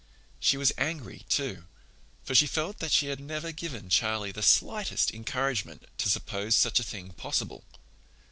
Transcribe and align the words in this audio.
She 0.39 0.57
was 0.57 0.71
angry, 0.79 1.25
too, 1.29 1.65
for 2.23 2.33
she 2.33 2.47
felt 2.47 2.79
that 2.79 2.91
she 2.91 3.05
had 3.09 3.19
never 3.19 3.51
given 3.51 3.87
Charlie 3.87 4.31
the 4.31 4.41
slightest 4.41 5.11
encouragement 5.13 5.85
to 5.99 6.09
suppose 6.09 6.55
such 6.55 6.79
a 6.79 6.83
thing 6.83 7.11
possible. 7.11 7.63